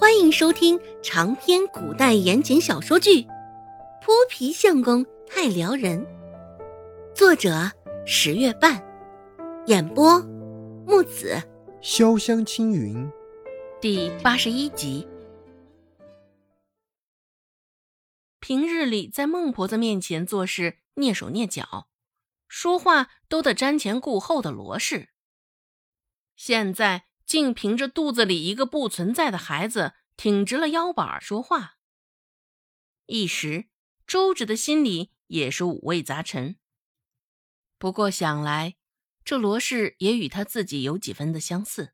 [0.00, 3.22] 欢迎收听长篇古代言情小说剧
[4.00, 6.00] 《泼皮相公太撩人》，
[7.16, 7.50] 作者
[8.06, 8.80] 十月半，
[9.66, 10.20] 演播
[10.86, 11.42] 木子
[11.82, 13.10] 潇湘青云，
[13.80, 15.04] 第八十一集。
[18.38, 21.88] 平日里在孟婆子面前做事蹑手蹑脚，
[22.46, 25.08] 说话都得瞻前顾后的罗氏，
[26.36, 27.06] 现在。
[27.28, 31.76] 竟凭着肚子里一个不存在的孩子挺直了腰板说话，
[33.04, 33.68] 一时
[34.06, 36.56] 周芷的心里也是五味杂陈。
[37.76, 38.76] 不过想来，
[39.26, 41.92] 这罗氏也与他自己有几分的相似，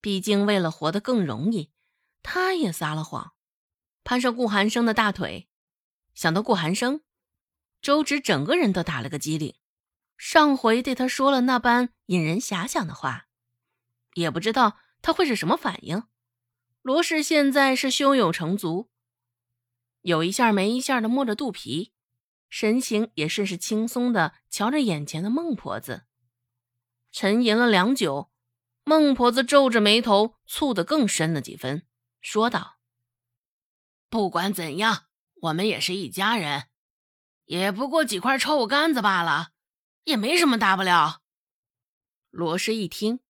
[0.00, 1.70] 毕竟为了活得更容易，
[2.22, 3.34] 他也撒了谎，
[4.04, 5.50] 攀上顾寒生的大腿。
[6.14, 7.02] 想到顾寒生，
[7.82, 9.54] 周芷整个人都打了个激灵。
[10.16, 13.24] 上回对他说了那般引人遐想的话。
[14.16, 16.04] 也不知道他会是什么反应。
[16.80, 18.90] 罗氏现在是胸有成竹，
[20.00, 21.92] 有一下没一下的摸着肚皮，
[22.48, 26.06] 神情也甚是轻松的瞧着眼前的孟婆子。
[27.12, 28.30] 沉吟了良久，
[28.84, 31.86] 孟婆子皱着眉头，蹙得更深了几分，
[32.20, 32.78] 说道
[34.08, 35.06] ：“不管怎样，
[35.42, 36.68] 我们也是一家人，
[37.44, 39.50] 也不过几块臭干子罢了，
[40.04, 41.20] 也没什么大不了。”
[42.30, 43.20] 罗氏一听。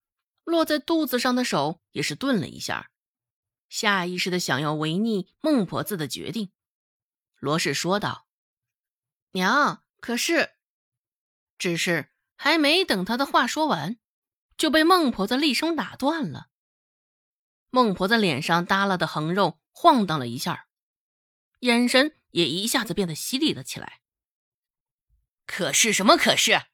[0.46, 2.92] 落在肚子上的手也是顿了一下，
[3.68, 6.52] 下意识的想要违逆孟婆子的决定。
[7.40, 8.28] 罗氏说道
[9.32, 10.52] ：“娘，可是……
[11.58, 13.98] 只是还没等他的话说完，
[14.56, 16.46] 就被孟婆子厉声打断了。
[17.70, 20.68] 孟婆子脸上耷拉的横肉晃荡了一下，
[21.58, 24.00] 眼神也一下子变得犀利了起来。
[25.44, 26.16] 可是什么？
[26.16, 26.66] 可是？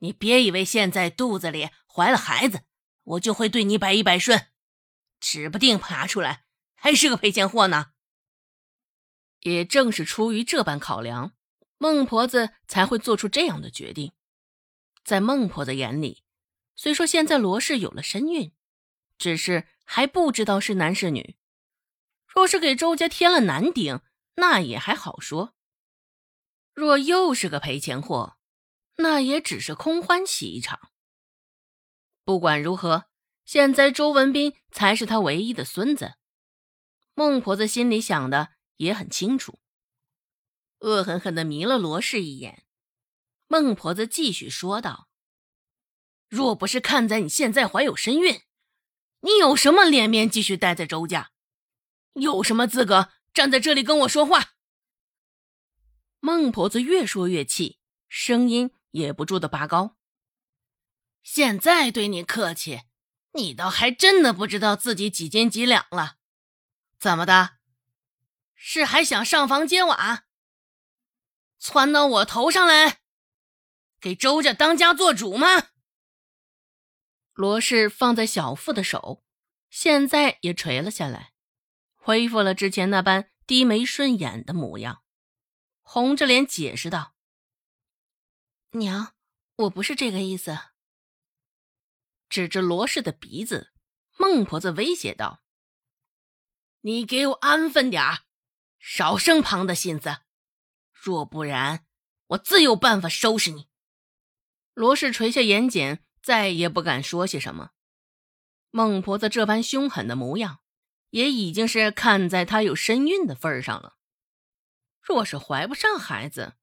[0.00, 2.64] 你别以为现在肚子里怀了孩子。”
[3.06, 4.48] 我就会对你百依百顺，
[5.20, 7.92] 指不定爬出来还是个赔钱货呢。
[9.40, 11.36] 也正是出于这般考量，
[11.78, 14.12] 孟婆子才会做出这样的决定。
[15.04, 16.24] 在孟婆子眼里，
[16.74, 18.52] 虽说现在罗氏有了身孕，
[19.18, 21.36] 只是还不知道是男是女。
[22.26, 24.00] 若是给周家添了男丁，
[24.34, 25.54] 那也还好说；
[26.74, 28.36] 若又是个赔钱货，
[28.96, 30.90] 那也只是空欢喜一场。
[32.26, 33.04] 不管如何，
[33.44, 36.16] 现在周文斌才是他唯一的孙子。
[37.14, 38.48] 孟婆子心里想的
[38.78, 39.60] 也很清楚，
[40.80, 42.64] 恶狠狠地迷了罗氏一眼。
[43.46, 45.08] 孟婆子继续说道
[46.28, 48.42] ：“若不是看在你现在怀有身孕，
[49.20, 51.30] 你有什么脸面继续待在周家？
[52.14, 54.54] 有什么资格站在这里跟我说话？”
[56.18, 57.78] 孟婆子越说越气，
[58.08, 59.96] 声音也不住的拔高。
[61.28, 62.82] 现在对你客气，
[63.32, 66.18] 你倒还真的不知道自己几斤几两了。
[67.00, 67.56] 怎么的？
[68.54, 70.26] 是还想上房揭瓦，
[71.58, 73.00] 窜到我头上来，
[74.00, 75.70] 给周家当家做主吗？
[77.32, 79.24] 罗氏放在小腹的手，
[79.68, 81.32] 现在也垂了下来，
[81.96, 85.02] 恢复了之前那般低眉顺眼的模样，
[85.82, 87.16] 红着脸解释道
[88.78, 89.12] ：“娘，
[89.56, 90.56] 我不是这个意思。”
[92.28, 93.72] 指着罗氏的鼻子，
[94.16, 95.42] 孟婆子威胁道
[96.82, 98.20] ：“你给我安分点儿，
[98.78, 100.18] 少生旁的心思，
[100.92, 101.86] 若不然，
[102.28, 103.68] 我自有办法收拾你。”
[104.74, 107.70] 罗氏垂下眼睑，再也不敢说些什么。
[108.70, 110.60] 孟婆子这般凶狠的模样，
[111.10, 113.96] 也已经是看在她有身孕的份上了。
[115.00, 116.56] 若是怀不上孩子，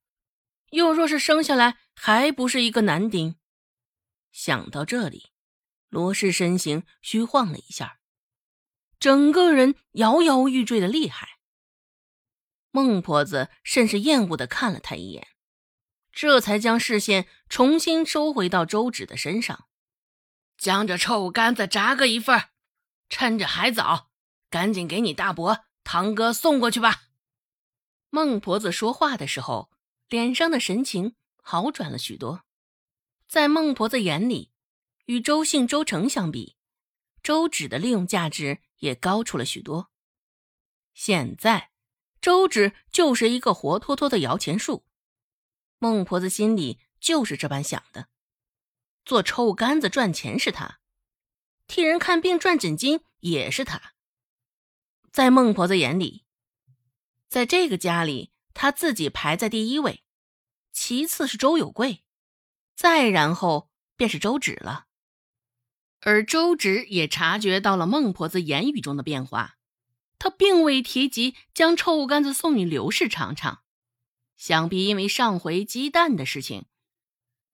[0.70, 3.40] 又若是生下来还不是一个男丁，
[4.32, 5.33] 想到这里。
[5.94, 8.00] 罗氏身形虚晃了一下，
[9.00, 11.38] 整个人摇摇欲坠的厉害。
[12.72, 15.28] 孟婆子甚是厌恶的看了他一眼，
[16.12, 19.68] 这才将视线重新收回到周芷的身上，
[20.58, 22.46] 将这臭干子炸个一份，
[23.08, 24.10] 趁着还早，
[24.50, 27.04] 赶紧给你大伯堂哥送过去吧。
[28.10, 29.70] 孟婆子说话的时候，
[30.10, 32.42] 脸上的神情好转了许多，
[33.28, 34.53] 在孟婆子眼里。
[35.06, 36.56] 与周姓周成相比，
[37.22, 39.92] 周芷的利用价值也高出了许多。
[40.94, 41.72] 现在，
[42.22, 44.86] 周芷就是一个活脱脱的摇钱树。
[45.80, 48.08] 孟婆子心里就是这般想的：
[49.04, 50.80] 做臭干子赚钱是他，
[51.68, 53.94] 替人看病赚诊金也是他。
[55.12, 56.26] 在孟婆子眼里，
[57.28, 60.06] 在这个家里，他自己排在第一位，
[60.72, 62.06] 其次是周有贵，
[62.76, 64.88] 再然后便是周芷了。
[66.06, 69.58] 而周芷也察觉到了孟婆子言语中的变化，
[70.20, 73.62] 他并未提及将臭干子送与刘氏尝尝。
[74.36, 76.66] 想必因为上回鸡蛋的事情，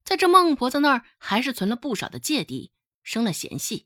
[0.03, 2.71] 在这孟婆子那儿还是存了不少的芥蒂，
[3.03, 3.85] 生了嫌隙。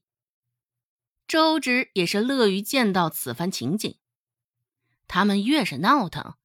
[1.27, 3.97] 周芷也是乐于见到此番情景，
[5.07, 6.35] 他们越是闹腾，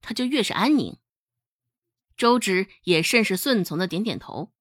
[0.00, 0.96] 他就越是安宁。
[2.16, 4.52] 周芷也甚是顺从的点点头，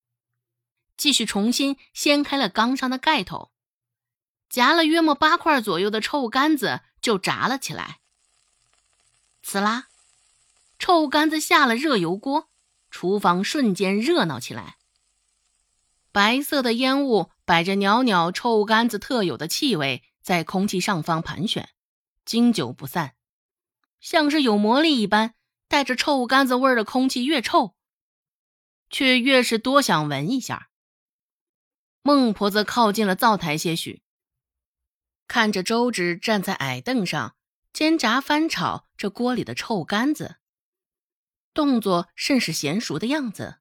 [0.97, 3.51] 继续重新掀开了缸上的盖头，
[4.49, 7.99] 夹了约莫八块左右的臭干子就炸了起来。
[9.45, 9.88] 呲啦！
[10.79, 12.49] 臭干子下了热油锅，
[12.91, 14.77] 厨房瞬间热闹起来。
[16.11, 21.69] 白色的烟雾摆着袅袅臭干子特有的气味，在空气上方盘旋，
[22.25, 23.13] 经久不散，
[24.01, 25.35] 像是有魔力一般。
[25.69, 27.75] 带着臭干子味儿的空气越臭，
[28.89, 30.66] 却越是多想闻一下。
[32.07, 34.01] 孟婆子靠近了灶台些许，
[35.27, 37.36] 看着周芷站在矮凳上
[37.74, 40.38] 煎炸翻炒这锅里的臭干子。
[41.54, 43.57] 动作甚是娴熟的样子，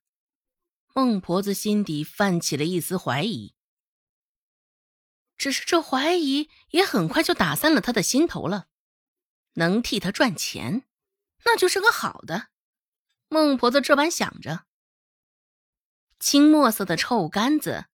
[0.95, 3.57] 孟婆子心底泛起了一丝怀疑。
[5.37, 8.69] 只是这怀疑也很快就打散了他的心头了。
[9.55, 10.87] 能替他赚钱，
[11.45, 12.51] 那就是个好的。
[13.29, 14.67] 孟婆子这般想着。
[16.21, 17.87] 青墨色的臭干子，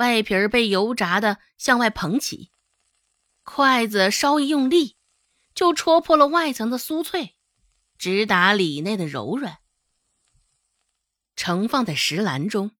[0.00, 2.50] 外皮儿被油炸的向外膨起，
[3.42, 4.96] 筷子稍一用力，
[5.54, 7.36] 就戳破了外层的酥脆。
[7.98, 9.58] 直达里内的柔软，
[11.36, 12.70] 盛放在石篮中，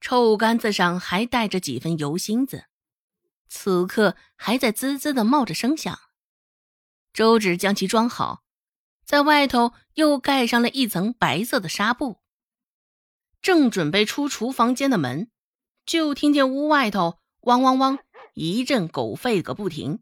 [0.00, 2.64] 臭干子上还带着几分油芯子，
[3.48, 6.00] 此刻还在滋滋的冒着声响。
[7.12, 8.44] 周芷将其装好，
[9.04, 12.22] 在外头又盖上了一层白色的纱布，
[13.42, 15.30] 正准备出厨房间的门，
[15.86, 17.98] 就听见屋外头汪汪汪
[18.34, 20.00] 一阵狗吠个不停。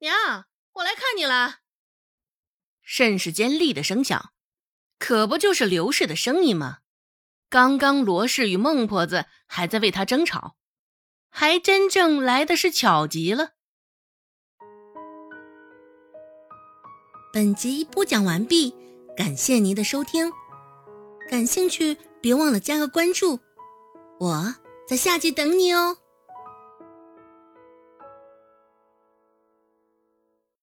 [0.00, 0.44] 娘，
[0.74, 1.60] 我来看你了。
[2.82, 4.32] 甚是尖利的声响，
[4.98, 6.80] 可不就是刘氏的声音吗？
[7.48, 10.56] 刚刚罗氏与孟婆子还在为他争吵，
[11.30, 13.52] 还真正来的是巧极了。
[17.32, 18.74] 本集播讲完毕，
[19.16, 20.32] 感谢您的收听，
[21.30, 23.38] 感兴趣别忘了加个关注，
[24.18, 24.54] 我
[24.86, 25.96] 在下集等你哦。